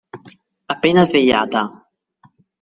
[0.73, 1.61] Appena svegliata.